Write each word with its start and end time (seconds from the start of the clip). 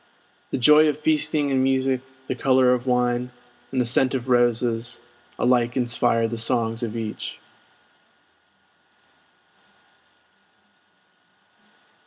The 0.49 0.57
joy 0.57 0.89
of 0.89 0.97
feasting 0.97 1.51
and 1.51 1.61
music, 1.61 2.01
the 2.25 2.33
color 2.33 2.73
of 2.73 2.87
wine, 2.87 3.29
and 3.71 3.79
the 3.79 3.85
scent 3.85 4.15
of 4.15 4.29
roses, 4.29 4.99
alike 5.37 5.77
inspire 5.77 6.27
the 6.27 6.39
songs 6.39 6.81
of 6.81 6.97
each. 6.97 7.37